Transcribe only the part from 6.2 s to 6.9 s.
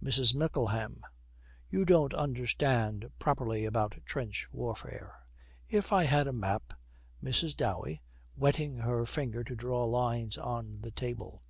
a map'